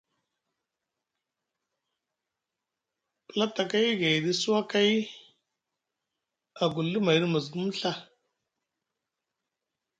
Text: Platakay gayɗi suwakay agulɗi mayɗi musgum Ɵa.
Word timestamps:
Platakay 3.27 3.87
gayɗi 3.99 4.31
suwakay 4.41 4.89
agulɗi 6.63 6.99
mayɗi 7.05 7.25
musgum 7.33 7.67
Ɵa. 7.79 7.91